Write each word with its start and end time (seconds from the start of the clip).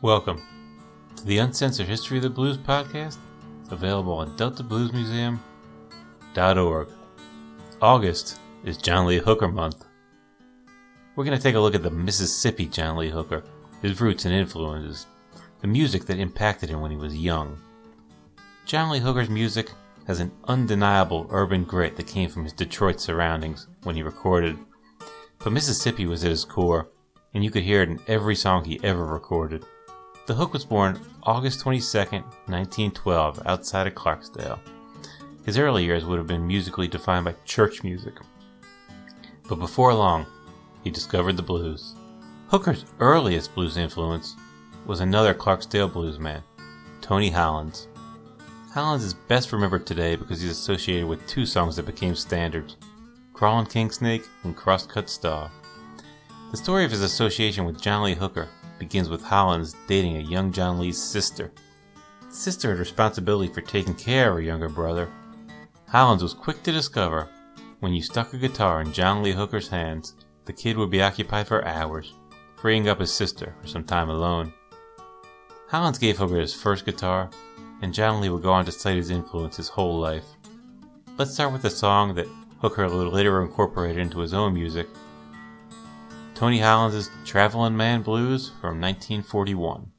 Welcome 0.00 0.40
to 1.16 1.24
the 1.24 1.38
Uncensored 1.38 1.88
History 1.88 2.18
of 2.18 2.22
the 2.22 2.30
Blues 2.30 2.56
podcast, 2.56 3.16
available 3.72 4.12
on 4.12 4.36
DeltaBluesMuseum.org. 4.36 6.88
August 7.82 8.38
is 8.62 8.76
John 8.76 9.06
Lee 9.06 9.18
Hooker 9.18 9.48
month. 9.48 9.84
We're 11.16 11.24
going 11.24 11.36
to 11.36 11.42
take 11.42 11.56
a 11.56 11.60
look 11.60 11.74
at 11.74 11.82
the 11.82 11.90
Mississippi 11.90 12.66
John 12.66 12.96
Lee 12.96 13.10
Hooker, 13.10 13.42
his 13.82 14.00
roots 14.00 14.24
and 14.24 14.32
influences, 14.32 15.08
the 15.62 15.66
music 15.66 16.04
that 16.04 16.20
impacted 16.20 16.70
him 16.70 16.80
when 16.80 16.92
he 16.92 16.96
was 16.96 17.16
young. 17.16 17.60
John 18.66 18.90
Lee 18.90 19.00
Hooker's 19.00 19.28
music 19.28 19.72
has 20.06 20.20
an 20.20 20.30
undeniable 20.44 21.26
urban 21.30 21.64
grit 21.64 21.96
that 21.96 22.06
came 22.06 22.30
from 22.30 22.44
his 22.44 22.52
Detroit 22.52 23.00
surroundings 23.00 23.66
when 23.82 23.96
he 23.96 24.04
recorded. 24.04 24.58
But 25.40 25.52
Mississippi 25.52 26.06
was 26.06 26.22
at 26.22 26.30
his 26.30 26.44
core, 26.44 26.88
and 27.34 27.42
you 27.42 27.50
could 27.50 27.64
hear 27.64 27.82
it 27.82 27.88
in 27.88 27.98
every 28.06 28.36
song 28.36 28.64
he 28.64 28.78
ever 28.84 29.04
recorded. 29.04 29.64
The 30.28 30.34
Hook 30.34 30.52
was 30.52 30.66
born 30.66 31.00
August 31.22 31.60
22, 31.60 32.00
1912, 32.00 33.46
outside 33.46 33.86
of 33.86 33.94
Clarksdale. 33.94 34.58
His 35.46 35.56
early 35.56 35.86
years 35.86 36.04
would 36.04 36.18
have 36.18 36.26
been 36.26 36.46
musically 36.46 36.86
defined 36.86 37.24
by 37.24 37.34
church 37.46 37.82
music. 37.82 38.12
But 39.48 39.58
before 39.58 39.94
long, 39.94 40.26
he 40.84 40.90
discovered 40.90 41.38
the 41.38 41.42
blues. 41.42 41.94
Hooker's 42.48 42.84
earliest 43.00 43.54
blues 43.54 43.78
influence 43.78 44.36
was 44.84 45.00
another 45.00 45.32
Clarksdale 45.32 45.90
bluesman, 45.90 46.42
Tony 47.00 47.30
Hollins. 47.30 47.88
Hollins 48.74 49.04
is 49.04 49.14
best 49.14 49.50
remembered 49.50 49.86
today 49.86 50.14
because 50.14 50.42
he's 50.42 50.50
associated 50.50 51.08
with 51.08 51.26
two 51.26 51.46
songs 51.46 51.76
that 51.76 51.86
became 51.86 52.14
standards 52.14 52.76
Crawlin' 53.32 53.64
King 53.64 53.90
Snake 53.90 54.28
and 54.44 54.54
Crosscut 54.54 55.08
Saw. 55.08 55.48
The 56.50 56.58
story 56.58 56.84
of 56.84 56.90
his 56.90 57.00
association 57.00 57.64
with 57.64 57.80
John 57.80 58.02
Lee 58.02 58.14
Hooker 58.14 58.50
begins 58.78 59.08
with 59.08 59.22
Hollins 59.22 59.74
dating 59.86 60.16
a 60.16 60.20
young 60.20 60.52
John 60.52 60.78
Lee's 60.78 61.02
sister. 61.02 61.52
The 62.28 62.34
sister 62.34 62.70
had 62.70 62.78
responsibility 62.78 63.52
for 63.52 63.60
taking 63.60 63.94
care 63.94 64.30
of 64.30 64.36
her 64.36 64.42
younger 64.42 64.68
brother. 64.68 65.08
Hollins 65.88 66.22
was 66.22 66.34
quick 66.34 66.62
to 66.62 66.72
discover 66.72 67.28
when 67.80 67.92
you 67.92 68.02
stuck 68.02 68.32
a 68.34 68.38
guitar 68.38 68.80
in 68.80 68.92
John 68.92 69.22
Lee 69.22 69.32
Hooker's 69.32 69.68
hands, 69.68 70.14
the 70.46 70.52
kid 70.52 70.76
would 70.76 70.90
be 70.90 71.00
occupied 71.00 71.46
for 71.46 71.64
hours, 71.64 72.12
freeing 72.56 72.88
up 72.88 72.98
his 72.98 73.12
sister 73.12 73.54
for 73.60 73.68
some 73.68 73.84
time 73.84 74.10
alone. 74.10 74.52
Hollins 75.68 75.98
gave 75.98 76.18
Hooker 76.18 76.40
his 76.40 76.54
first 76.54 76.84
guitar, 76.84 77.30
and 77.80 77.94
John 77.94 78.20
Lee 78.20 78.30
would 78.30 78.42
go 78.42 78.52
on 78.52 78.64
to 78.64 78.72
cite 78.72 78.96
his 78.96 79.10
influence 79.10 79.56
his 79.56 79.68
whole 79.68 80.00
life. 80.00 80.24
Let's 81.18 81.34
start 81.34 81.52
with 81.52 81.64
a 81.64 81.70
song 81.70 82.14
that 82.16 82.26
Hooker 82.60 82.88
later 82.88 83.42
incorporated 83.42 83.98
into 83.98 84.18
his 84.18 84.34
own 84.34 84.54
music 84.54 84.88
Tony 86.38 86.60
Hollins' 86.60 87.10
Travelin' 87.24 87.76
Man 87.76 88.02
Blues 88.02 88.52
from 88.60 88.80
1941. 88.80 89.90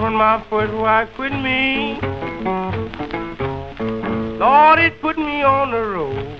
when 0.00 0.14
my 0.14 0.42
first 0.48 0.72
wife 0.72 1.10
quit 1.16 1.32
me, 1.32 2.00
Lord, 4.38 4.78
it 4.78 4.98
put 5.02 5.18
me 5.18 5.42
on 5.42 5.70
the 5.72 5.82
road. 5.82 6.37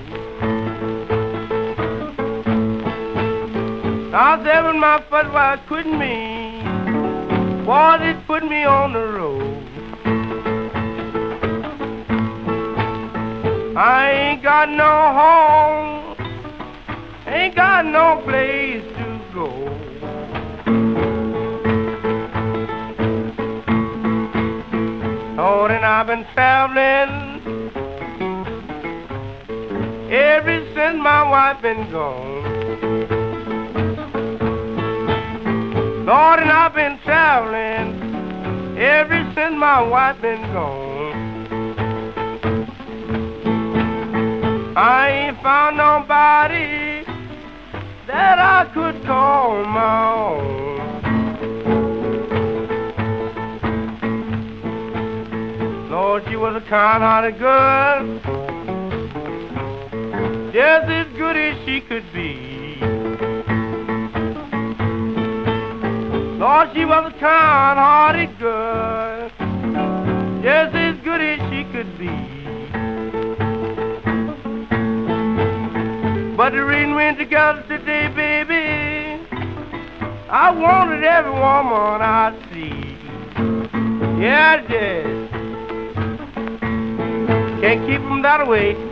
Said 4.19 4.65
when 4.65 4.81
my 4.81 5.01
first 5.09 5.33
wife 5.33 5.61
quit 5.69 5.87
me, 5.87 6.61
boy, 7.65 7.99
it 8.01 8.27
put 8.27 8.43
me 8.43 8.65
on 8.65 8.93
the 8.93 8.99
road. 8.99 9.43
I 13.77 14.11
ain't 14.11 14.43
got 14.43 14.71
no 14.71 15.13
home, 15.21 16.17
ain't 17.29 17.55
got 17.55 17.87
no 17.87 18.21
place 18.25 18.83
to 18.97 19.21
go. 19.33 19.47
Lord, 25.37 25.71
and 25.71 25.85
I've 25.85 26.09
been 26.09 26.27
traveling 26.35 27.31
ever 30.11 30.65
since 30.75 30.97
my 31.01 31.23
wife 31.31 31.63
been 31.63 31.89
gone. 31.93 32.38
Lord, 36.09 36.41
and 36.41 36.51
I've 36.51 36.73
been 36.75 36.99
traveling 37.05 38.79
ever 38.79 39.31
since 39.35 39.55
my 39.55 39.83
wife 39.83 40.19
been 40.23 40.41
gone. 40.55 41.13
I 44.75 45.11
ain't 45.11 45.43
found 45.43 45.77
nobody 45.77 47.05
that 48.07 48.39
I 48.39 48.65
could 48.73 49.05
call 49.05 49.63
my 49.67 50.15
own. 50.15 50.79
Lord, 55.91 56.25
she 56.31 56.37
was 56.37 56.57
a 56.57 56.61
kind-hearted 56.71 57.39
girl, 57.39 58.07
just 60.55 60.89
as 60.89 61.07
good 61.19 61.37
as 61.37 61.59
she 61.67 61.83
could 61.83 62.11
be. 62.15 62.48
Lord, 66.39 66.69
she 66.73 66.85
was 66.85 67.13
a 67.13 67.19
kind-hearted 67.19 68.39
girl, 68.39 69.29
just 70.41 70.73
as 70.73 70.97
good 71.03 71.21
as 71.21 71.41
she 71.51 71.65
could 71.73 71.99
be. 71.99 72.07
But 76.37 76.51
the 76.51 76.65
reason 76.65 76.95
we 76.95 77.03
ain't 77.03 77.19
together 77.19 77.65
today, 77.67 78.07
baby, 78.15 79.27
I 80.31 80.53
wanted 80.53 81.03
every 81.03 81.33
woman 81.33 82.01
I 82.03 82.33
see. 82.53 82.97
Yeah, 84.23 84.59
I 84.59 84.67
did. 84.69 85.31
Can't 87.61 87.85
keep 87.89 88.01
them 88.01 88.23
that 88.23 88.47
way. 88.47 88.88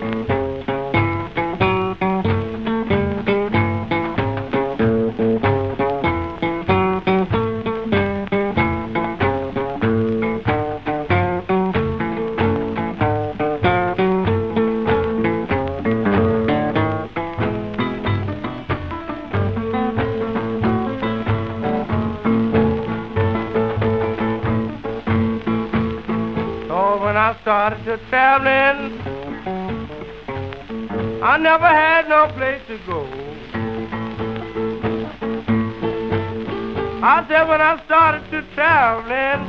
I 31.36 31.38
never 31.38 31.66
had 31.66 32.08
no 32.08 32.28
place 32.32 32.62
to 32.66 32.78
go. 32.86 33.04
I 37.04 37.26
said 37.28 37.46
when 37.46 37.60
I 37.60 37.78
started 37.84 38.30
to 38.30 38.40
traveling, 38.54 39.44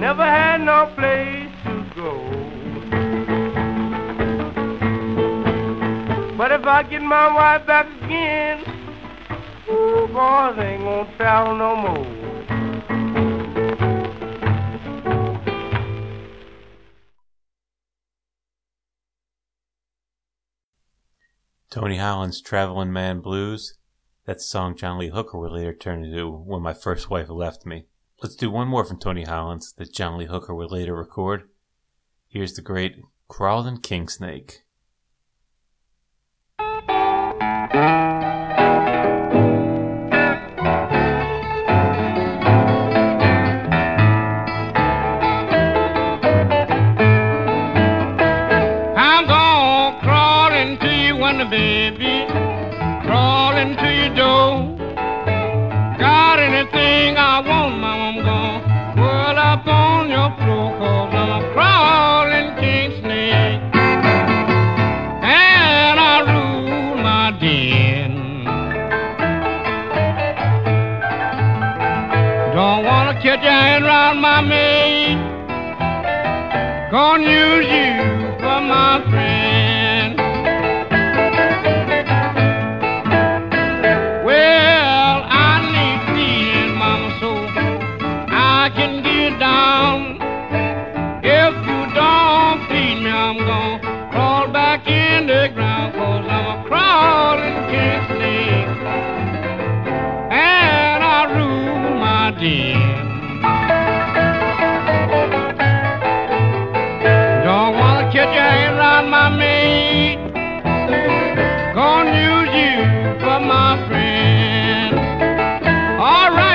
never 0.00 0.22
had 0.22 0.60
no 0.60 0.92
place 0.96 1.48
to 1.64 1.86
go. 1.96 2.28
But 6.36 6.52
if 6.52 6.66
I 6.66 6.82
get 6.90 7.00
my 7.00 7.34
wife 7.34 7.66
back 7.66 7.86
again, 8.04 8.64
ooh, 9.70 10.06
boys 10.08 10.58
ain't 10.62 10.82
gonna 10.82 11.16
travel 11.16 11.56
no 11.56 11.74
more. 11.74 12.33
Tony 21.74 21.96
Hollins' 21.96 22.40
Travelin' 22.40 22.92
Man 22.92 23.18
Blues. 23.18 23.74
That's 24.26 24.44
a 24.44 24.46
song 24.46 24.76
John 24.76 24.96
Lee 24.96 25.08
Hooker 25.08 25.36
would 25.36 25.50
later 25.50 25.74
turn 25.74 26.04
into 26.04 26.30
When 26.30 26.62
My 26.62 26.72
First 26.72 27.10
Wife 27.10 27.28
Left 27.28 27.66
Me. 27.66 27.86
Let's 28.22 28.36
do 28.36 28.48
one 28.48 28.68
more 28.68 28.84
from 28.84 29.00
Tony 29.00 29.24
Hollins 29.24 29.72
that 29.72 29.92
John 29.92 30.16
Lee 30.16 30.26
Hooker 30.26 30.54
would 30.54 30.70
later 30.70 30.94
record. 30.94 31.48
Here's 32.28 32.52
the 32.52 32.62
great 32.62 33.02
crawling 33.26 33.80
to 33.80 34.62
Don't 73.34 73.42
your 73.42 73.52
hand 73.52 73.84
around 73.84 74.20
my 74.20 74.40
mate. 74.42 75.18
Gonna 76.92 77.24
use 77.24 77.66
you 77.66 78.38
for 78.38 78.60
my 78.60 79.02
friend. 79.10 80.16
Well, 84.24 85.16
I 85.26 85.52
need 85.74 86.00
feeding, 86.14 86.76
mama, 86.78 87.10
so 87.18 87.34
I 88.30 88.70
can 88.76 89.02
get 89.02 89.40
down. 89.40 90.20
If 91.24 91.54
you 91.66 91.80
don't 91.92 92.60
feed 92.68 93.02
me, 93.02 93.10
I'm 93.10 93.38
gonna 93.38 94.10
crawl 94.12 94.46
back 94.52 94.86
in 94.86 95.26
the 95.26 95.50
ground, 95.52 95.94
cause 95.94 96.24
I'm 96.24 96.46
a 96.54 96.68
crawling 96.68 97.58
king 97.72 98.00
snake. 98.14 98.68
And 100.30 101.02
I 101.02 101.24
rule 101.36 101.98
my 101.98 102.30
den. 102.40 102.83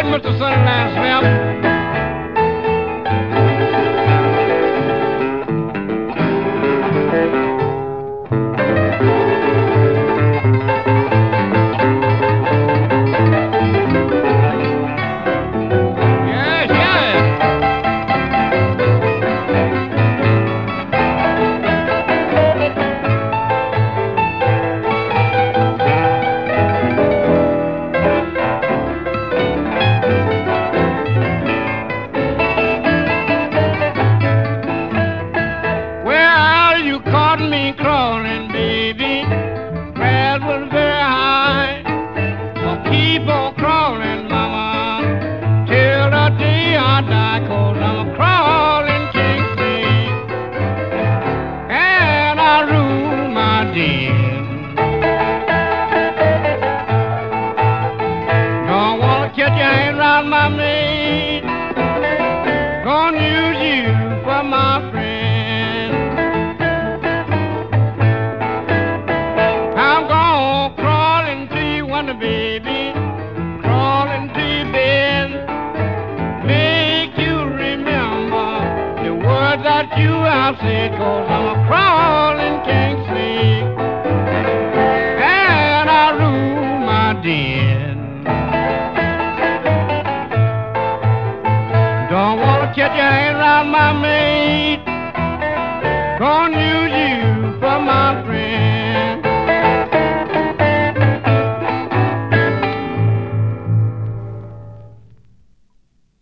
Mr. 0.10 0.40
Sundown 0.40 1.62
Slim. 1.62 1.69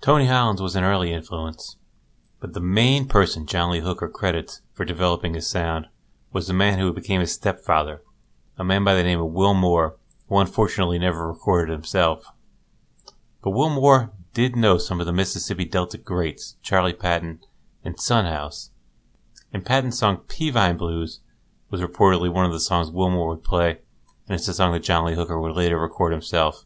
Tony 0.07 0.27
Hollins 0.27 0.61
was 0.61 0.77
an 0.77 0.85
early 0.85 1.11
influence, 1.11 1.75
but 2.39 2.53
the 2.53 2.61
main 2.61 3.09
person 3.09 3.45
John 3.45 3.71
Lee 3.71 3.81
Hooker 3.81 4.07
credits 4.07 4.61
for 4.73 4.85
developing 4.85 5.33
his 5.33 5.49
sound 5.49 5.87
was 6.31 6.47
the 6.47 6.53
man 6.53 6.79
who 6.79 6.93
became 6.93 7.19
his 7.19 7.33
stepfather, 7.33 8.01
a 8.57 8.63
man 8.63 8.85
by 8.85 8.95
the 8.95 9.03
name 9.03 9.19
of 9.19 9.33
Will 9.33 9.53
Moore, 9.53 9.97
who 10.29 10.37
unfortunately 10.37 10.97
never 10.97 11.27
recorded 11.27 11.73
himself. 11.73 12.31
But 13.43 13.49
Will 13.49 13.69
Moore 13.69 14.13
did 14.33 14.55
know 14.55 14.77
some 14.77 15.01
of 15.01 15.05
the 15.05 15.11
Mississippi 15.11 15.65
Delta 15.65 15.97
greats, 15.97 16.55
Charlie 16.61 16.93
Patton 16.93 17.41
and 17.83 17.99
Son 17.99 18.23
House. 18.23 18.71
And 19.51 19.65
Patton's 19.65 19.99
song 19.99 20.21
Peavine 20.29 20.77
Blues 20.77 21.19
was 21.69 21.81
reportedly 21.81 22.31
one 22.31 22.45
of 22.45 22.53
the 22.53 22.61
songs 22.61 22.89
Will 22.89 23.09
Moore 23.09 23.27
would 23.27 23.43
play, 23.43 23.79
and 24.25 24.35
it's 24.35 24.47
a 24.47 24.53
song 24.53 24.71
that 24.71 24.83
John 24.83 25.03
Lee 25.03 25.15
Hooker 25.15 25.37
would 25.37 25.57
later 25.57 25.77
record 25.77 26.13
himself. 26.13 26.63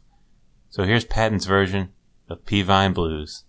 So 0.70 0.84
here's 0.84 1.04
Patton's 1.04 1.46
version 1.46 1.92
of 2.28 2.44
Peavine 2.44 2.94
Blues. 2.94 3.44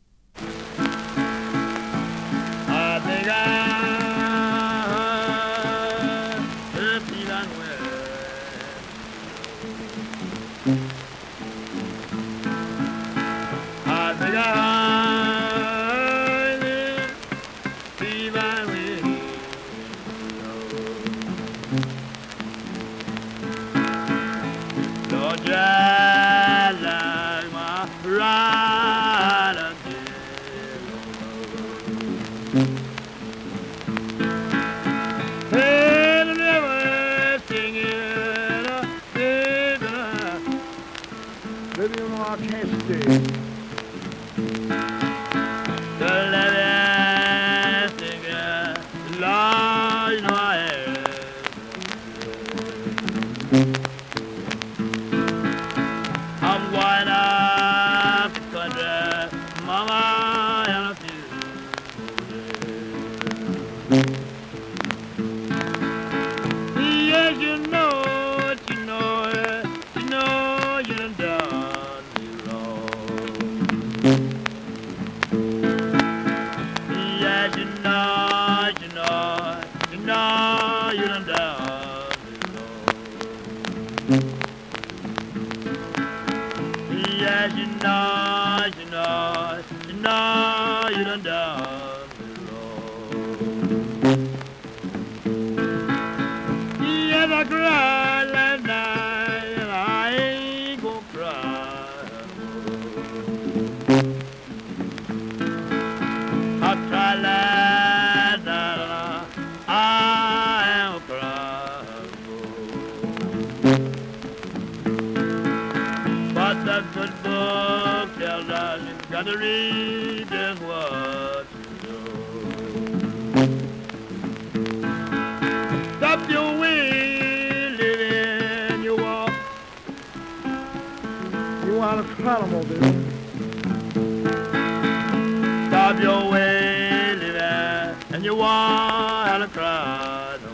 You 138.34 138.40
want 138.40 139.44
to 139.44 139.50
cry 139.50 140.52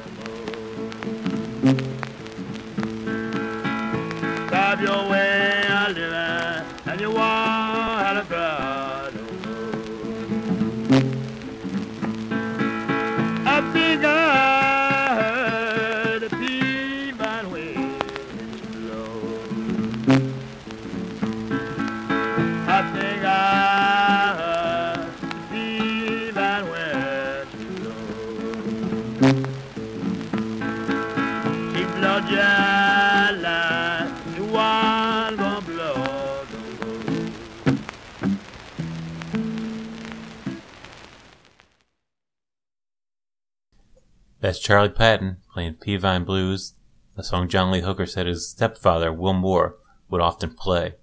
That's 44.49 44.57
Charlie 44.57 44.89
Patton 44.89 45.37
playing 45.53 45.75
Peavine 45.75 46.25
Blues, 46.25 46.73
a 47.15 47.21
song 47.21 47.47
John 47.49 47.69
Lee 47.69 47.81
Hooker 47.81 48.07
said 48.07 48.25
his 48.25 48.49
stepfather, 48.49 49.13
Will 49.13 49.35
Moore, 49.35 49.75
would 50.09 50.21
often 50.21 50.55
play. 50.55 50.95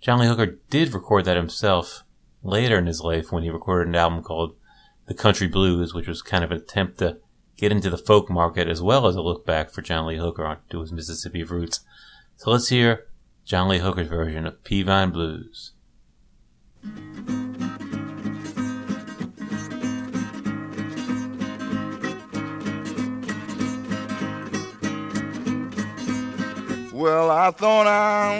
John 0.00 0.20
Lee 0.20 0.28
Hooker 0.28 0.60
did 0.70 0.94
record 0.94 1.24
that 1.24 1.36
himself 1.36 2.04
later 2.40 2.78
in 2.78 2.86
his 2.86 3.00
life 3.00 3.32
when 3.32 3.42
he 3.42 3.50
recorded 3.50 3.88
an 3.88 3.96
album 3.96 4.22
called 4.22 4.54
The 5.06 5.14
Country 5.14 5.48
Blues, 5.48 5.92
which 5.92 6.06
was 6.06 6.22
kind 6.22 6.44
of 6.44 6.52
an 6.52 6.58
attempt 6.58 6.98
to 6.98 7.18
get 7.56 7.72
into 7.72 7.90
the 7.90 7.98
folk 7.98 8.30
market 8.30 8.68
as 8.68 8.80
well 8.80 9.08
as 9.08 9.16
a 9.16 9.22
look 9.22 9.44
back 9.44 9.70
for 9.70 9.82
John 9.82 10.06
Lee 10.06 10.18
Hooker 10.18 10.60
to 10.70 10.80
his 10.80 10.92
Mississippi 10.92 11.42
roots. 11.42 11.80
So 12.36 12.52
let's 12.52 12.68
hear 12.68 13.08
John 13.44 13.66
Lee 13.66 13.80
Hooker's 13.80 14.06
version 14.06 14.46
of 14.46 14.62
Peavine 14.62 15.12
Blues. 15.12 15.72
Well, 26.98 27.30
I 27.30 27.52
thought 27.52 27.86
I 27.86 28.34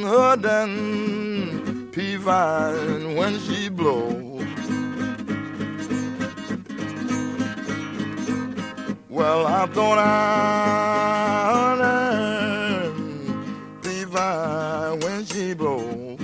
heard 0.00 0.40
that 0.40 0.70
peavine 1.92 3.14
when 3.14 3.38
she 3.40 3.68
blow. 3.68 4.40
Well, 9.10 9.46
I 9.46 9.66
thought 9.66 9.98
I 9.98 10.08
heard 11.52 11.78
that 11.84 12.94
peavine 13.82 15.04
when 15.04 15.26
she 15.26 15.52
blow. 15.52 16.16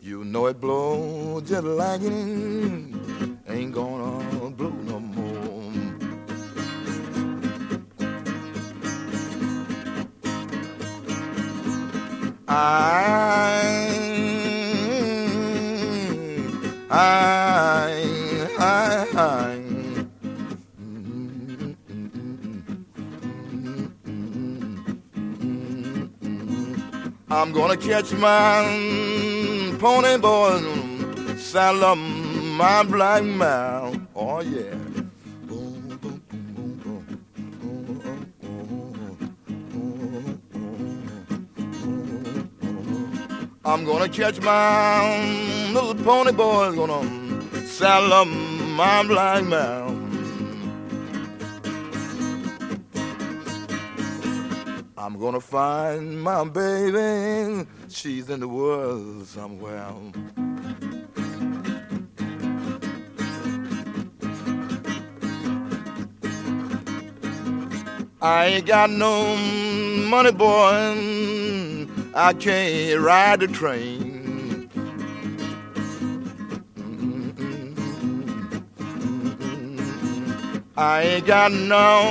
You 0.00 0.24
know 0.24 0.46
it 0.46 0.60
blow 0.60 1.40
just 1.40 1.64
like 1.64 2.02
it 2.02 2.12
ain't 3.48 3.72
gonna 3.72 4.33
I, 12.56 12.60
I. 16.90 17.24
I'm 27.30 27.50
gonna 27.52 27.76
catch 27.76 28.12
my 28.12 29.76
pony 29.80 30.16
boy, 30.18 30.60
saddle 31.36 31.84
up 31.84 31.98
my 31.98 32.84
black 32.84 33.24
mount. 33.24 34.08
Oh 34.14 34.40
yeah. 34.40 34.83
I'm 43.84 43.90
gonna 43.90 44.08
catch 44.08 44.40
my 44.40 45.70
little 45.74 45.94
pony 45.94 46.32
boy, 46.32 46.74
gonna 46.74 47.66
saddle 47.66 48.14
up 48.14 48.26
my 48.26 49.02
black 49.06 49.44
mount. 49.44 49.98
I'm 54.96 55.18
gonna 55.18 55.38
find 55.38 56.18
my 56.22 56.44
baby, 56.48 57.66
she's 57.90 58.30
in 58.30 58.40
the 58.40 58.48
world 58.48 59.26
somewhere. 59.26 59.92
I 68.22 68.46
ain't 68.46 68.64
got 68.64 68.88
no 68.88 69.36
money, 70.08 70.32
boy. 70.32 71.43
I 72.16 72.32
can't 72.32 73.00
ride 73.00 73.40
the 73.40 73.48
train. 73.48 74.70
I 80.76 81.02
ain't 81.02 81.26
got 81.26 81.50
no 81.50 82.04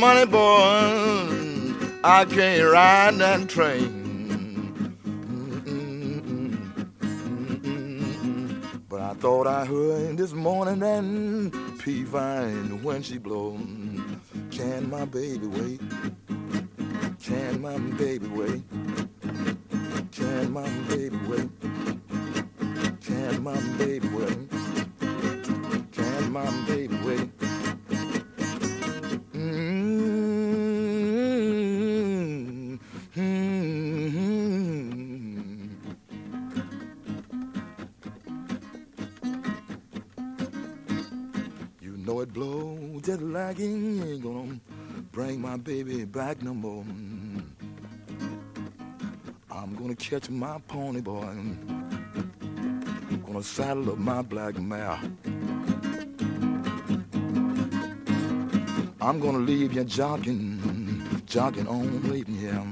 money, 0.00 0.24
boy. 0.24 1.98
I 2.02 2.24
can't 2.24 2.72
ride 2.72 3.16
that 3.16 3.46
train. 3.50 4.96
But 8.88 9.02
I 9.02 9.12
thought 9.12 9.46
I 9.46 9.66
heard 9.66 10.16
this 10.16 10.32
morning 10.32 10.78
that 10.78 11.04
peavine 11.82 12.82
when 12.82 13.02
she 13.02 13.18
blow. 13.18 13.58
Can 14.50 14.88
my 14.88 15.04
baby 15.04 15.46
wait? 15.46 15.82
Can 17.20 17.60
my 17.60 17.76
baby 17.98 18.26
wait? 18.28 18.62
Can 20.24 20.52
my 20.54 20.68
baby 20.88 21.18
wait? 21.28 21.50
Can 23.02 23.42
my 23.42 23.60
baby 23.76 24.08
wait? 24.08 24.38
Can 25.92 26.32
my 26.32 26.50
baby 26.66 26.73
catch 50.14 50.30
my 50.30 50.60
pony 50.68 51.00
boy. 51.00 51.22
I'm 51.22 51.56
Gonna 53.26 53.42
saddle 53.42 53.90
up 53.90 53.98
my 53.98 54.22
black 54.22 54.56
mare. 54.60 55.00
I'm 59.00 59.18
gonna 59.18 59.38
leave 59.38 59.72
you 59.72 59.82
jogging, 59.82 61.22
jogging 61.26 61.66
on 61.66 62.08
leaving 62.08 62.36
here. 62.36 62.62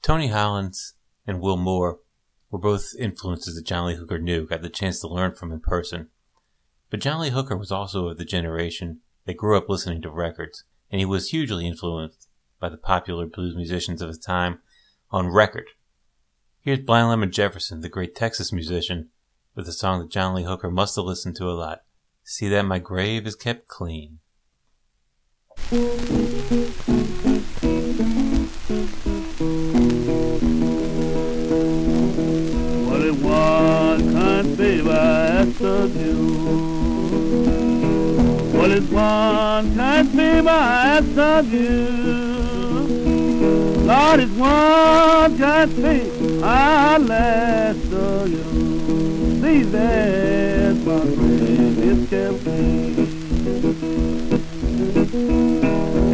Tony 0.00 0.28
Hollins 0.28 0.94
and 1.26 1.42
Will 1.42 1.58
Moore 1.58 1.98
were 2.54 2.60
both 2.60 2.94
influences 3.00 3.56
that 3.56 3.66
John 3.66 3.88
Lee 3.88 3.96
Hooker 3.96 4.16
knew, 4.16 4.46
got 4.46 4.62
the 4.62 4.68
chance 4.68 5.00
to 5.00 5.08
learn 5.08 5.32
from 5.32 5.50
in 5.50 5.58
person. 5.58 6.06
But 6.88 7.00
John 7.00 7.20
Lee 7.20 7.30
Hooker 7.30 7.56
was 7.56 7.72
also 7.72 8.06
of 8.06 8.16
the 8.16 8.24
generation 8.24 9.00
that 9.26 9.36
grew 9.36 9.56
up 9.56 9.68
listening 9.68 10.00
to 10.02 10.08
records, 10.08 10.62
and 10.88 11.00
he 11.00 11.04
was 11.04 11.30
hugely 11.30 11.66
influenced 11.66 12.28
by 12.60 12.68
the 12.68 12.76
popular 12.76 13.26
blues 13.26 13.56
musicians 13.56 14.00
of 14.00 14.06
his 14.06 14.18
time 14.18 14.60
on 15.10 15.32
record. 15.32 15.66
Here's 16.60 16.78
Blind 16.78 17.08
Lemon 17.08 17.32
Jefferson, 17.32 17.80
the 17.80 17.88
great 17.88 18.14
Texas 18.14 18.52
musician, 18.52 19.08
with 19.56 19.66
a 19.66 19.72
song 19.72 19.98
that 19.98 20.12
John 20.12 20.32
Lee 20.32 20.44
Hooker 20.44 20.70
must 20.70 20.94
have 20.94 21.06
listened 21.06 21.34
to 21.38 21.50
a 21.50 21.58
lot. 21.58 21.82
See 22.22 22.48
that 22.50 22.66
my 22.66 22.78
grave 22.78 23.26
is 23.26 23.34
kept 23.34 23.66
clean. 23.66 24.20
Of? 35.84 36.54
What 38.54 38.70
is 38.70 38.88
one 38.90 39.74
kind 39.74 40.08
favor 40.10 40.48
I 40.48 40.98
ask 40.98 41.18
of 41.18 41.52
you? 41.52 41.88
Lord, 43.84 44.20
it's 44.20 44.32
one 44.32 45.36
kind 45.38 45.72
favor 45.72 46.44
I'll 46.44 47.12
ask 47.12 47.92
of 47.92 48.28
you. 48.30 48.44
Please 49.40 49.70
that 49.72 50.76
my 50.86 51.00
grave 51.00 51.78
is 51.78 52.08
kept. 52.08 52.46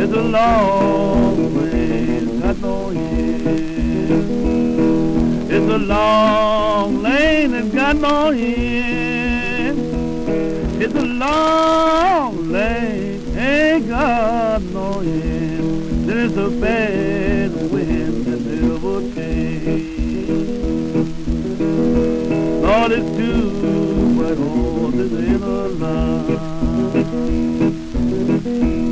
It's 0.03 0.13
a 0.13 0.23
long 0.23 1.55
way, 1.55 2.19
it's 2.19 2.41
got 2.41 2.59
no 2.59 2.89
end. 2.91 4.11
It's 5.53 5.71
a 5.73 5.79
long 5.79 7.03
lane 7.03 7.55
and 7.55 7.73
got 7.73 7.97
no 7.97 8.31
end. 8.31 9.20
Lane, 11.21 13.21
ain't 13.37 13.89
got 13.89 14.63
no 14.63 15.01
end. 15.01 16.09
Then 16.09 16.19
it's 16.19 16.37
a 16.37 16.49
bad 16.49 17.53
wind 17.71 18.25
that 18.25 18.41
never 18.41 19.03
change. 19.15 19.99
Lord, 22.63 22.93
it's 22.93 23.11
two 23.19 23.51
white 24.17 24.39
horses 24.39 25.13
in 25.13 25.43
a 25.43 25.69
line. 25.83 26.39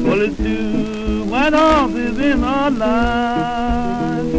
Well, 0.04 0.20
it's 0.20 0.36
two 0.36 1.24
white 1.24 1.54
horses 1.54 2.18
in 2.18 2.44
a 2.44 2.70
line. 2.70 4.32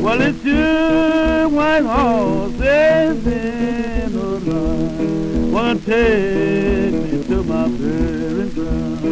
Well, 0.00 0.20
it's 0.20 0.40
two 0.44 1.48
white 1.56 1.82
horses 1.82 3.26
in 3.26 4.14
a 4.14 4.38
line. 4.38 5.39
Wanna 5.50 5.80
take 5.80 6.94
me 6.94 7.24
to 7.24 7.42
my 7.42 7.66
burial 7.66 8.48
ground. 8.50 9.02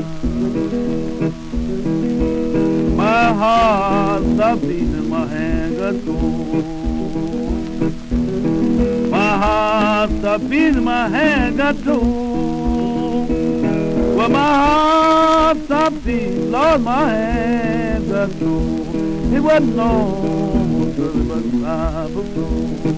My 2.97 3.33
heart 3.33 4.23
stopped 4.23 4.63
beating, 4.63 5.09
my 5.11 5.27
hand 5.27 5.77
got 5.79 5.95
cold. 6.05 6.65
My 9.11 9.37
heart 9.37 10.11
stopped 10.11 10.49
beating, 10.49 10.85
my 10.85 11.09
hand 11.09 11.57
got 11.57 11.77
cold. 11.83 13.29
Well, 14.17 14.29
my 14.29 14.39
heart 14.39 15.57
stopped 15.65 16.05
beating, 16.05 16.53
Lord, 16.53 16.83
my 16.83 17.09
hand 17.09 18.09
got 18.11 18.31
cold. 18.39 18.95
It 19.35 19.41
wasn't 19.41 19.75
good, 20.97 21.29
but 21.29 21.45
life 21.59 22.17
of 22.17 22.35
gold. 22.35 22.98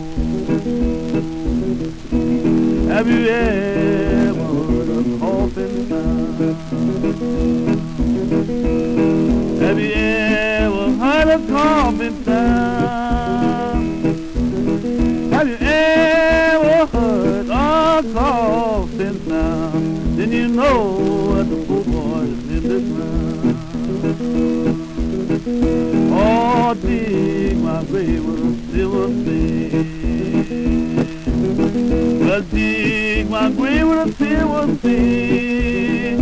Have 3.00 3.08
you 3.08 3.28
ever 3.28 4.44
heard 4.44 4.90
a 4.90 5.00
coffin 5.18 5.72
sound? 5.88 6.38
Have 9.62 9.80
you 9.80 9.92
ever 9.94 10.86
heard 11.00 11.28
a 11.28 11.38
coffin 11.48 12.24
sound? 12.26 14.04
Have 15.32 15.48
you 15.48 15.56
ever 15.62 16.86
heard 16.92 17.46
a 17.46 18.02
coffin 18.12 19.14
sound? 19.26 20.18
Then 20.18 20.30
you 20.30 20.48
know 20.48 21.36
that 21.36 21.48
the 21.48 21.56
poor 21.64 21.84
boy 21.84 22.24
is 22.24 22.50
in 22.50 22.62
the 22.68 22.80
ground. 22.92 23.56
Oh, 26.12 26.74
dig 26.74 27.56
my 27.56 27.82
grave 27.84 28.26
with 28.26 28.44
a 28.44 28.72
silver 28.72 29.08
spade. 29.08 29.89
Dig 32.50 33.28
my 33.30 33.48
with 33.50 34.08
a 34.08 34.12
silver 34.16 34.74
spade. 34.76 36.18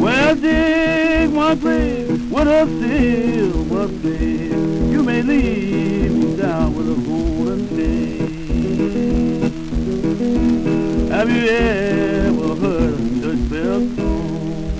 Well, 0.00 0.34
dig 0.36 1.32
my 1.32 1.54
grave 1.54 2.30
with 2.30 2.48
a 2.48 2.66
silver 2.80 3.88
spade. 3.88 4.52
You 4.92 5.02
may 5.02 5.22
leave 5.22 6.12
me 6.12 6.36
down 6.36 6.74
with 6.74 6.90
a 6.90 6.94
golden 6.94 7.68
chain. 7.70 9.40
Have 11.10 11.30
you 11.30 11.48
ever 11.48 12.54
heard 12.54 12.94
a 12.94 12.96
church 13.20 13.42
bell 13.50 13.80
song? 13.96 14.70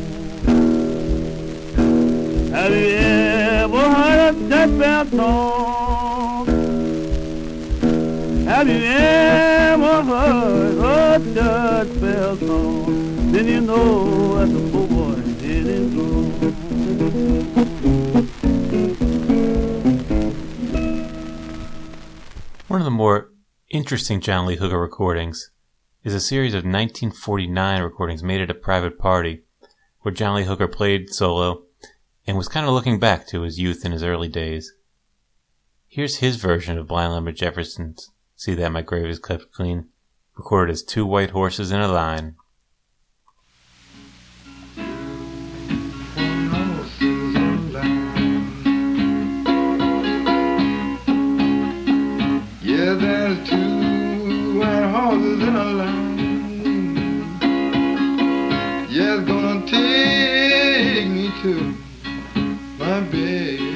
Have 2.52 2.72
you 2.72 2.88
ever 2.96 3.82
heard 3.94 4.20
a 4.28 4.32
church 4.48 4.72
bell 4.78 5.04
song? 5.06 6.46
Have 8.46 8.68
you 8.68 8.82
ever 8.84 9.47
Then 13.32 13.46
you 13.46 13.60
know 13.60 14.38
that 14.38 14.46
the 14.52 14.60
poor 14.70 14.86
boy 14.88 15.20
did 15.40 15.66
it 15.66 15.96
wrong. 15.96 16.32
One 22.68 22.80
of 22.80 22.84
the 22.84 22.90
more 22.90 23.30
interesting 23.68 24.20
John 24.20 24.46
Lee 24.46 24.56
Hooker 24.56 24.80
recordings 24.80 25.50
is 26.04 26.14
a 26.14 26.20
series 26.20 26.54
of 26.54 26.58
1949 26.58 27.82
recordings 27.82 28.22
made 28.22 28.40
at 28.40 28.50
a 28.50 28.54
private 28.54 28.98
party 28.98 29.42
where 30.00 30.14
John 30.14 30.36
Lee 30.36 30.44
Hooker 30.44 30.68
played 30.68 31.12
solo 31.12 31.64
and 32.26 32.36
was 32.36 32.48
kind 32.48 32.66
of 32.66 32.72
looking 32.72 32.98
back 32.98 33.26
to 33.28 33.42
his 33.42 33.58
youth 33.58 33.84
and 33.84 33.92
his 33.92 34.02
early 34.02 34.28
days. 34.28 34.72
Here's 35.86 36.16
his 36.16 36.36
version 36.36 36.78
of 36.78 36.88
Blind 36.88 37.12
Lemon 37.12 37.34
Jefferson's 37.34 38.10
See 38.36 38.54
That 38.54 38.72
My 38.72 38.82
Grave 38.82 39.06
Is 39.06 39.18
Kept 39.18 39.52
Clean, 39.52 39.88
recorded 40.38 40.72
as 40.72 40.82
Two 40.82 41.04
White 41.04 41.30
Horses 41.30 41.72
in 41.72 41.80
a 41.80 41.88
Line. 41.88 42.36
Yeah, 52.62 52.94
there's 52.94 53.48
two 53.48 54.58
white 54.58 54.90
horses 54.90 55.42
in 55.42 55.56
a 55.56 55.64
line. 55.64 57.38
Yeah, 58.88 59.18
it's 59.18 59.26
gonna 59.26 59.66
take 59.66 61.08
me 61.08 61.32
to 61.42 61.74
my 62.78 63.00
baby 63.00 63.67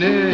ne 0.00 0.29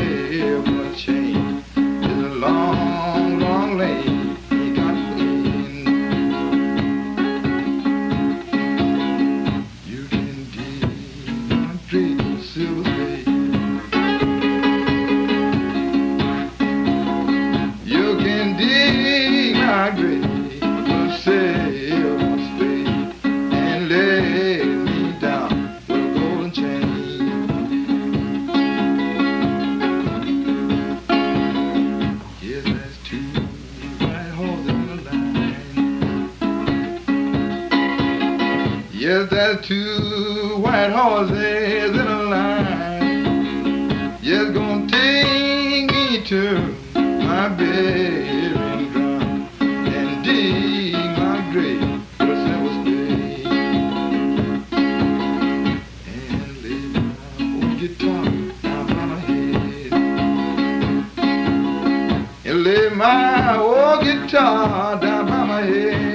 lay 62.57 62.89
my 62.89 63.57
old 63.57 63.77
oh, 63.77 64.01
guitar 64.03 64.99
down 64.99 65.27
by 65.27 65.45
my 65.45 65.63
head. 65.63 66.06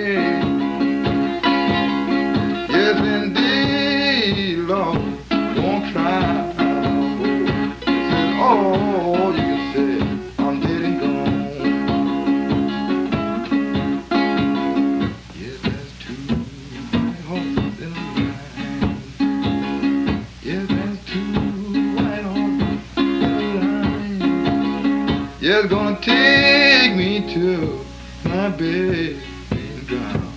Take 26.02 26.96
me 26.96 27.34
to 27.34 27.86
my 28.24 28.50
ground. 28.50 30.32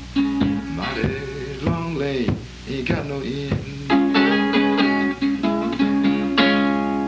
Mighty 0.76 1.60
long 1.60 1.96
lane, 1.96 2.36
ain't 2.68 2.88
got 2.88 3.06
no 3.06 3.20
end. 3.20 3.60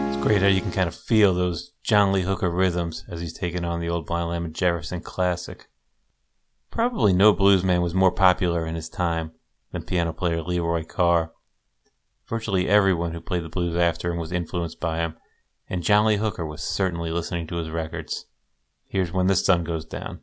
It's 0.09 0.23
great 0.23 0.41
how 0.41 0.49
you 0.49 0.63
can 0.63 0.73
kind 0.73 0.89
of 0.89 0.95
feel 0.95 1.35
those 1.35 1.75
John 1.83 2.13
Lee 2.13 2.23
Hooker 2.23 2.51
rhythms 2.51 3.05
as 3.09 3.21
he's 3.21 3.35
taking 3.35 3.65
on 3.65 3.81
the 3.81 3.91
old 3.91 4.07
Blind 4.07 4.31
Lemon 4.31 4.53
Jefferson 4.53 5.01
classic. 5.01 5.67
Probably 6.71 7.13
no 7.13 7.35
bluesman 7.35 7.83
was 7.83 7.95
more 7.95 8.13
popular 8.13 8.67
in 8.67 8.75
his 8.75 8.89
time 8.89 9.33
than 9.73 9.83
piano 9.83 10.13
player 10.13 10.43
Leroy 10.43 10.85
Carr. 10.85 11.33
Virtually 12.27 12.69
everyone 12.69 13.13
who 13.13 13.21
played 13.21 13.45
the 13.45 13.49
blues 13.49 13.77
after 13.77 14.11
him 14.11 14.19
was 14.19 14.33
influenced 14.33 14.81
by 14.81 14.99
him, 14.99 15.17
and 15.69 15.83
John 15.83 16.07
Lee 16.07 16.17
Hooker 16.17 16.47
was 16.47 16.63
certainly 16.63 17.11
listening 17.11 17.47
to 17.49 17.57
his 17.57 17.71
records. 17.71 18.27
Here's 18.89 19.13
When 19.13 19.27
the 19.27 19.35
Sun 19.35 19.65
Goes 19.65 19.85
Down. 19.85 20.21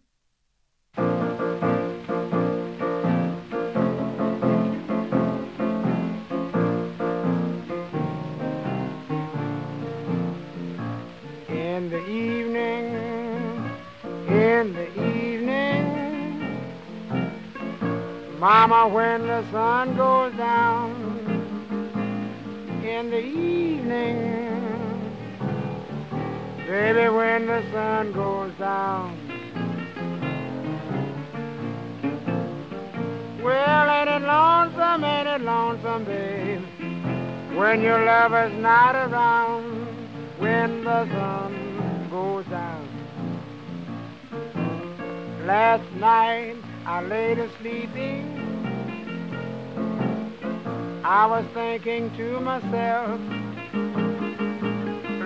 In 11.49 11.89
the 11.89 12.07
evening, 12.07 12.95
in 14.27 14.73
the 14.73 14.87
evening, 14.93 15.83
Mama, 18.39 18.87
when 18.87 19.27
the 19.27 19.43
sun 19.51 19.97
goes 19.97 20.33
down, 20.37 20.91
in 22.83 23.09
the 23.09 23.19
evening, 23.19 24.42
baby, 26.73 27.07
when 27.07 27.45
the 27.45 27.61
sun 27.71 28.11
goes 28.13 28.51
down. 28.57 29.15
Well, 33.43 33.89
ain't 33.91 34.09
it 34.09 34.25
lonesome, 34.25 35.03
ain't 35.03 35.27
it 35.27 35.41
lonesome, 35.41 36.03
babe, 36.05 37.57
when 37.57 37.81
your 37.81 38.03
lover's 38.03 38.53
not 38.59 38.95
around? 38.95 39.83
when 40.39 40.83
the 40.83 41.05
sun 41.05 42.09
goes 42.09 42.45
down. 42.47 42.85
Last 45.45 45.89
night 45.93 46.57
I 46.85 47.01
laid 47.01 47.39
a 47.39 47.49
sleeping. 47.59 48.25
I 51.05 51.27
was 51.27 51.45
thinking 51.53 52.11
to 52.17 52.39
myself. 52.41 53.42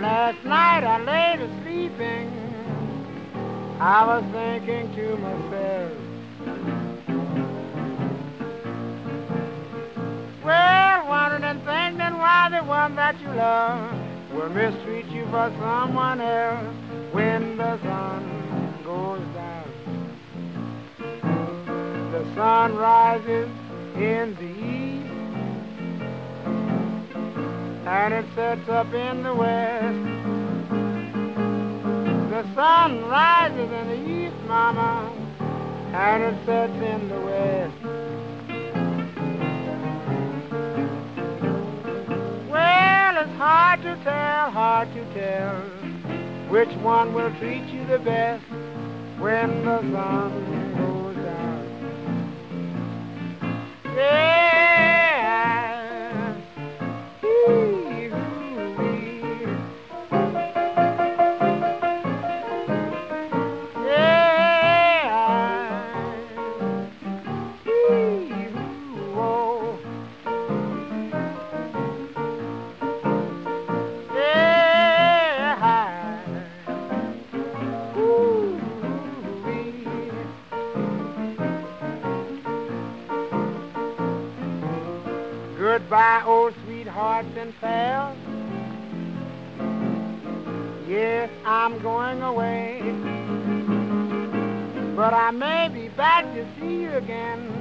Last 0.07 0.41
night 0.45 0.85
I 0.85 0.97
laid 1.03 1.41
a 1.41 1.49
sleeping. 1.61 2.31
I 3.77 4.05
was 4.07 4.23
thinking 4.31 4.95
to 4.95 5.17
myself. 5.17 5.91
Well, 10.45 11.07
wondering 11.09 11.43
and 11.43 11.59
thinking 11.59 12.17
why 12.19 12.47
the 12.49 12.63
one 12.63 12.95
that 12.95 13.19
you 13.19 13.27
love 13.27 13.93
will 14.31 14.47
mistreat 14.47 15.07
you 15.07 15.25
for 15.25 15.51
someone 15.59 16.21
else 16.21 16.73
when 17.11 17.57
the 17.57 17.77
sun 17.81 18.83
goes 18.85 19.19
down. 19.35 19.67
The 22.13 22.23
sun 22.33 22.77
rises 22.77 23.49
in 23.97 24.35
the 24.39 24.51
east 24.65 24.96
and 27.87 28.13
it 28.13 28.25
sets 28.35 28.67
up 28.67 28.93
in 28.93 29.23
the 29.23 29.33
west. 29.33 29.97
The 32.29 32.43
sun 32.53 33.05
rises 33.05 33.71
in 33.71 33.87
the 33.87 33.95
east, 34.09 34.35
mama, 34.45 35.09
and 35.93 36.23
it 36.23 36.45
sets 36.45 36.73
in 36.73 37.07
the 37.07 37.21
west. 37.21 37.73
Well, 42.51 43.17
it's 43.23 43.37
hard 43.37 43.81
to 43.83 43.95
tell, 44.03 44.51
hard 44.51 44.93
to 44.93 45.05
tell 45.13 45.61
which 46.49 46.75
one 46.83 47.13
will 47.13 47.33
treat 47.39 47.63
you 47.67 47.85
the 47.87 47.99
best 47.99 48.43
when 49.17 49.63
the 49.63 49.79
sun 49.79 50.75
goes 50.75 51.15
down. 51.15 51.63
Yeah. 53.95 54.56
Goodbye, 86.17 86.31
old 86.31 86.53
sweethearts 86.65 87.29
and 87.37 87.53
pals. 87.61 88.17
Yes, 90.87 91.29
I'm 91.45 91.79
going 91.81 92.21
away. 92.21 92.81
But 94.95 95.13
I 95.13 95.31
may 95.31 95.69
be 95.71 95.89
back 95.89 96.23
to 96.33 96.47
see 96.59 96.81
you 96.81 96.91
again 96.93 97.51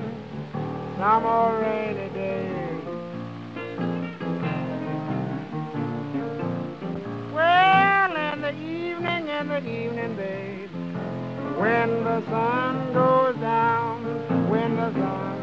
some 0.96 1.22
more 1.24 1.60
rainy 1.60 2.08
day. 2.14 2.70
Well, 7.34 8.32
in 8.32 8.40
the 8.40 8.52
evening, 8.52 9.28
in 9.28 9.48
the 9.48 9.58
evening, 9.58 10.16
babe, 10.16 10.70
when 11.58 12.04
the 12.04 12.22
sun 12.30 12.92
goes 12.94 13.36
down, 13.36 14.48
when 14.48 14.76
the 14.76 14.92
sun 14.92 15.35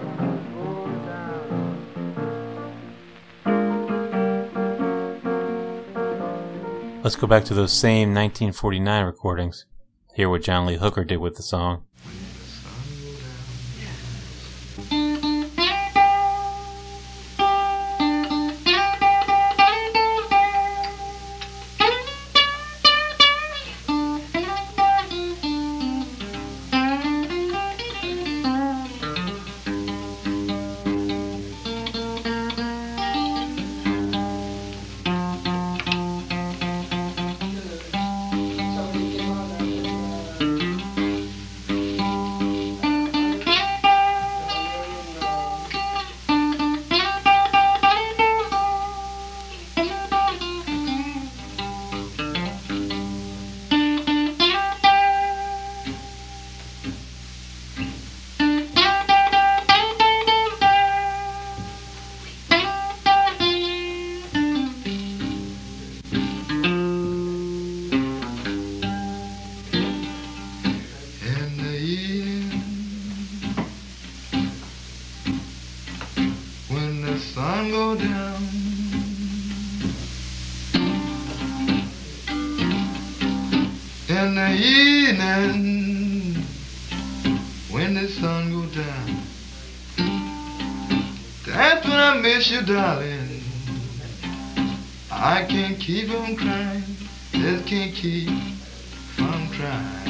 go 7.24 7.28
back 7.28 7.46
to 7.46 7.54
those 7.54 7.72
same 7.72 8.10
1949 8.10 9.06
recordings. 9.06 9.66
Hear 10.14 10.28
what 10.28 10.44
John 10.44 10.66
Lee 10.66 10.76
Hooker 10.76 11.06
did 11.06 11.20
with 11.20 11.38
the 11.38 11.42
song. 11.42 11.86
Sun 88.10 88.52
go 88.52 88.66
down, 88.68 89.22
that's 91.46 91.86
when 91.86 92.00
I 92.00 92.18
miss 92.18 92.50
you, 92.50 92.62
darling. 92.62 93.42
I 95.12 95.46
can't 95.46 95.80
keep 95.80 96.10
on 96.12 96.36
crying, 96.36 96.84
just 97.32 97.66
can't 97.66 97.94
keep 97.94 98.30
from 99.16 99.50
crying. 99.50 100.03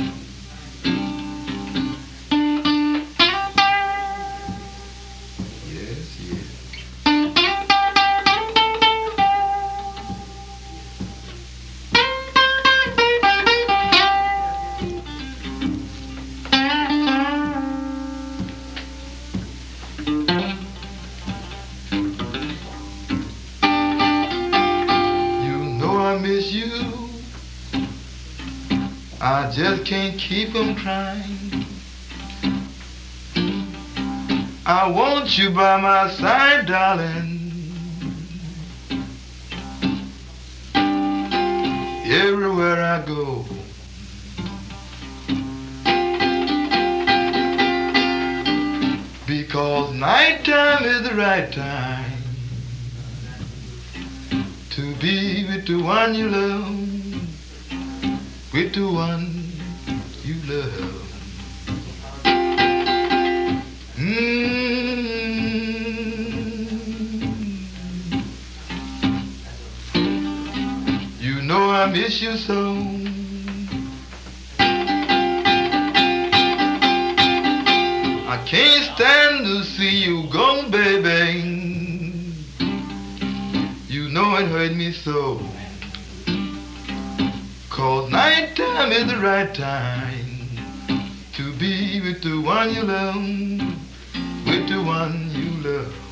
Can't 29.94 30.18
keep 30.20 30.50
from 30.50 30.76
crying. 30.76 31.66
I 34.66 34.90
want 34.90 35.38
you 35.38 35.52
by 35.52 35.80
my 35.80 36.10
side, 36.10 36.66
darling. 36.66 37.52
Everywhere 42.06 42.82
I 42.82 43.06
go. 43.06 43.46
Because 49.28 49.94
nighttime 49.94 50.86
is 50.86 51.08
the 51.08 51.16
right 51.16 51.52
time 51.54 52.12
to 54.72 54.96
be 54.96 55.46
with 55.46 55.68
the 55.68 55.84
one 55.84 56.16
you 56.16 56.30
love, 56.30 56.80
with 58.54 58.74
the 58.74 58.92
one 58.92 59.43
Mm. 63.98 64.44
miss 71.94 72.22
you 72.22 72.36
so. 72.38 72.76
I 78.28 78.44
can't 78.46 78.96
stand 78.96 79.46
to 79.46 79.64
see 79.64 80.04
you 80.04 80.28
go, 80.32 80.68
baby. 80.70 81.42
You 83.88 84.10
know 84.10 84.36
it 84.38 84.48
hurt 84.48 84.74
me 84.74 84.92
so. 84.92 85.40
Cause 87.70 88.10
nighttime 88.12 88.92
is 88.92 89.08
the 89.08 89.18
right 89.18 89.54
time 89.54 90.13
with 92.04 92.22
the 92.22 92.38
one 92.42 92.74
you 92.74 92.84
love, 92.84 93.16
with 94.46 94.68
the 94.68 94.82
one 94.84 95.32
you 95.34 95.70
love. 95.70 96.03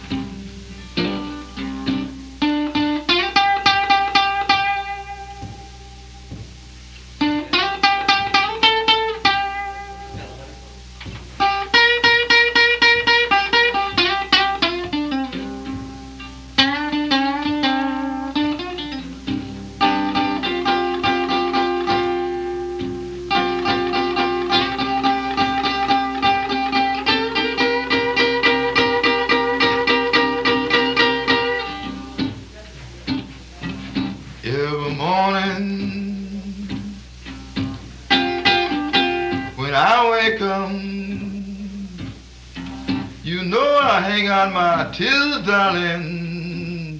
Darling, 45.45 46.99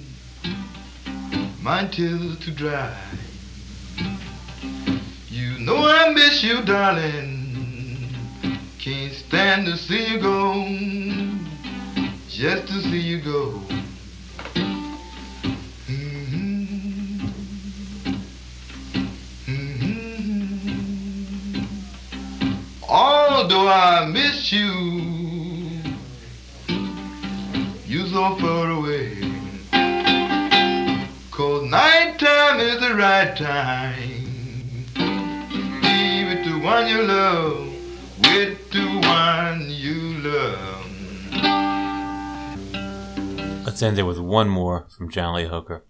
my 1.62 1.84
tears 1.86 2.38
to 2.40 2.50
dry. 2.50 2.94
You 5.30 5.58
know 5.60 5.86
I 5.86 6.12
miss 6.12 6.42
you, 6.42 6.62
darling, 6.62 8.08
can't 8.78 9.12
stand 9.12 9.66
to 9.66 9.76
see 9.76 10.12
you 10.12 10.18
go, 10.20 10.64
just 12.28 12.66
to 12.66 12.82
see 12.82 13.00
you 13.00 13.20
go. 13.20 13.62
Mhm. 15.86 17.20
Mhm. 19.46 21.66
Although 22.88 23.68
I 23.68 24.06
miss 24.06 24.52
you, 24.52 24.81
far 28.38 28.70
away. 28.70 29.16
Cause 31.30 31.64
is 32.60 32.80
the 32.80 32.94
right 32.94 33.34
time. 33.36 34.24
Be 35.82 36.24
with 36.28 36.44
the 36.44 36.60
one 36.62 36.86
you 36.86 37.02
love, 37.02 37.72
with 38.22 38.70
the 38.70 38.86
one 39.02 39.68
you 39.68 40.18
love. 40.18 40.86
Let's 43.66 43.82
end 43.82 43.98
it 43.98 44.04
with 44.04 44.18
one 44.18 44.48
more 44.48 44.86
from 44.96 45.10
John 45.10 45.34
Lee 45.34 45.46
Hooker. 45.46 45.82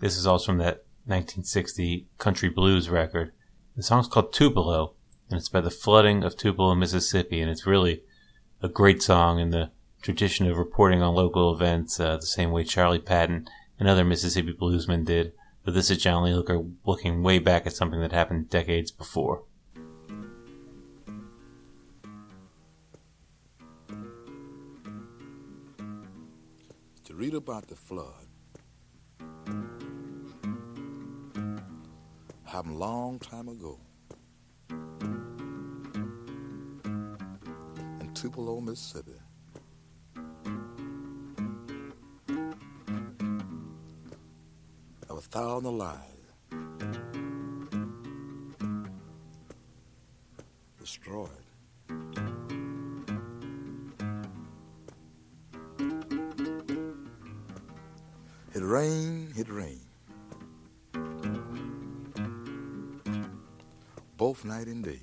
This 0.00 0.16
is 0.16 0.26
also 0.26 0.46
from 0.46 0.58
that 0.58 0.84
1960 1.06 2.06
country 2.18 2.50
blues 2.50 2.90
record. 2.90 3.32
The 3.76 3.82
song's 3.82 4.08
called 4.08 4.34
Tupelo, 4.34 4.92
and 5.30 5.38
it's 5.38 5.48
about 5.48 5.64
the 5.64 5.70
flooding 5.70 6.22
of 6.22 6.36
Tupelo, 6.36 6.74
Mississippi, 6.74 7.40
and 7.40 7.50
it's 7.50 7.66
really 7.66 8.02
a 8.60 8.68
great 8.68 9.02
song 9.02 9.38
in 9.38 9.50
the 9.50 9.70
tradition 10.08 10.46
of 10.46 10.56
reporting 10.56 11.02
on 11.02 11.14
local 11.14 11.54
events 11.54 12.00
uh, 12.00 12.16
the 12.16 12.24
same 12.24 12.50
way 12.50 12.64
Charlie 12.64 12.98
Patton 12.98 13.46
and 13.78 13.86
other 13.86 14.06
Mississippi 14.06 14.54
bluesmen 14.54 15.04
did. 15.04 15.34
But 15.66 15.74
this 15.74 15.90
is 15.90 15.98
John 15.98 16.24
Lee 16.24 16.32
Hooker 16.32 16.64
looking 16.86 17.22
way 17.22 17.38
back 17.38 17.66
at 17.66 17.74
something 17.74 18.00
that 18.00 18.12
happened 18.12 18.48
decades 18.48 18.90
before. 18.90 19.42
to 27.04 27.14
read 27.14 27.34
about 27.34 27.68
the 27.68 27.76
flood. 27.76 28.26
Happened 32.44 32.78
long 32.78 33.18
time 33.18 33.48
ago. 33.48 33.78
In 38.00 38.10
Tupelo, 38.14 38.62
Mississippi. 38.62 39.17
There 45.06 45.14
was 45.16 45.26
found 45.26 45.66
alive, 45.66 46.00
destroyed. 50.78 51.30
It 58.54 58.62
rained, 58.62 59.36
it 59.36 59.48
rained. 59.48 59.80
Both 64.16 64.44
night 64.44 64.66
and 64.66 64.82
day. 64.84 65.00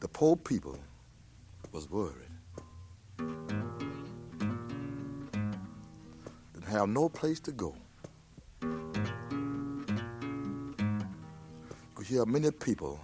The 0.00 0.08
poor 0.08 0.36
people 0.36 0.78
was 1.72 1.90
worried. 1.90 2.30
Didn't 6.54 6.68
have 6.68 6.88
no 6.88 7.08
place 7.08 7.40
to 7.40 7.52
go. 7.52 7.74
Could 11.94 12.06
hear 12.06 12.24
many 12.26 12.50
people 12.50 13.00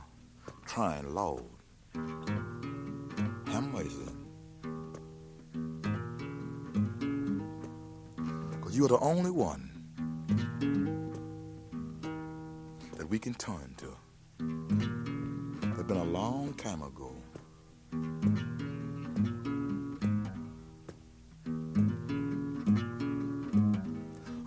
crying 0.64 1.14
loud. 1.14 1.44
Have 3.46 3.64
mercy. 3.64 4.09
You're 8.70 8.88
the 8.88 8.98
only 8.98 9.31
one 9.31 9.70
that 12.96 13.09
we 13.09 13.20
can 13.20 13.35
turn 13.35 13.77
to. 13.77 13.96
It's 14.40 15.83
been 15.85 15.96
a 15.96 16.05
long 16.05 16.55
time 16.55 16.83
ago. 16.83 17.13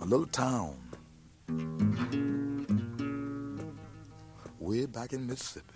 Little 0.08 0.26
town 0.28 0.74
way 4.58 4.86
back 4.86 5.12
in 5.12 5.26
Mississippi. 5.26 5.74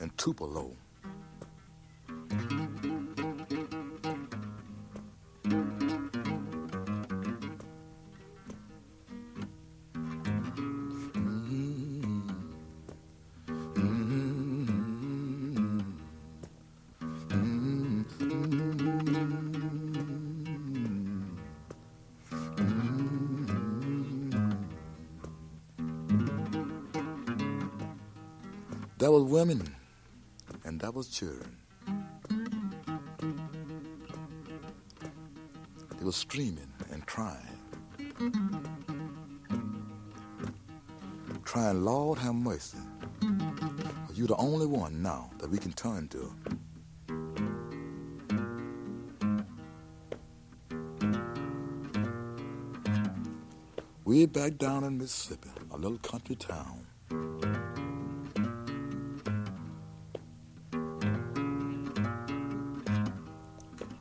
In 0.00 0.10
Tupelo. 0.16 0.74
Women 29.24 29.74
and 30.64 30.80
there 30.80 30.90
was 30.90 31.08
children. 31.08 31.56
They 35.98 36.04
were 36.04 36.12
screaming 36.12 36.72
and 36.92 37.06
crying. 37.06 37.58
Crying, 41.42 41.84
Lord 41.84 42.18
have 42.18 42.34
mercy. 42.34 42.78
You're 44.12 44.28
the 44.28 44.36
only 44.36 44.66
one 44.66 45.02
now 45.02 45.30
that 45.38 45.50
we 45.50 45.58
can 45.58 45.72
turn 45.72 46.08
to. 46.08 46.34
Way 54.04 54.26
back 54.26 54.58
down 54.58 54.84
in 54.84 54.98
Mississippi, 54.98 55.50
a 55.72 55.76
little 55.76 55.98
country 55.98 56.36
town. 56.36 56.83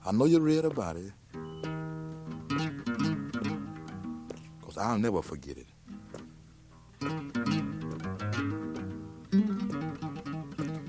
I 0.06 0.12
know 0.12 0.26
you 0.26 0.40
read 0.42 0.66
about 0.66 0.98
it. 0.98 1.14
Because 4.60 4.78
I'll 4.78 5.00
never 5.00 5.22
forget 5.22 5.58
it. 5.58 5.68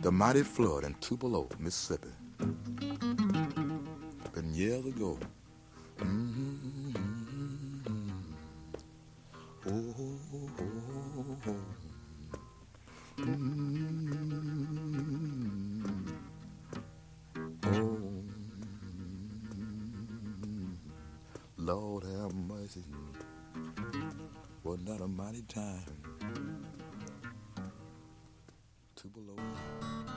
The 0.03 0.11
mighty 0.11 0.42
flood 0.42 0.85
in 0.85 0.94
Tupelo, 0.94 1.48
Mississippi. 1.61 2.09
Been 4.35 4.53
years 4.53 4.85
ago. 4.85 5.16
Mm-hmm. 5.98 6.90
Oh, 9.66 9.94
oh, 9.98 10.18
oh, 10.59 11.37
oh. 11.46 11.57
Mm-hmm. 13.18 13.83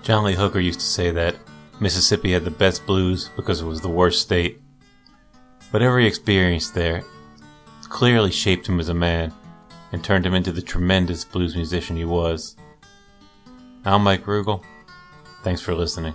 John 0.08 0.24
Lee 0.24 0.36
Hooker 0.36 0.62
used 0.62 0.80
to 0.80 0.86
say 0.86 1.12
that 1.12 1.36
Mississippi 1.82 2.32
had 2.32 2.46
the 2.46 2.50
best 2.50 2.86
blues 2.86 3.30
because 3.36 3.60
it 3.60 3.66
was 3.66 3.82
the 3.82 3.90
worst 3.90 4.22
state. 4.22 4.62
Whatever 5.72 6.00
he 6.00 6.08
experienced 6.08 6.74
there 6.74 7.04
clearly 7.90 8.32
shaped 8.32 8.70
him 8.70 8.80
as 8.80 8.88
a 8.88 8.94
man 8.94 9.34
and 9.92 10.02
turned 10.02 10.26
him 10.26 10.34
into 10.34 10.54
the 10.54 10.62
tremendous 10.62 11.26
blues 11.26 11.58
musician 11.58 11.98
he 11.98 12.06
was. 12.06 12.56
I'm 13.84 14.02
Mike 14.02 14.24
Rugel. 14.24 14.64
Thanks 15.44 15.60
for 15.60 15.76
listening. 15.76 16.14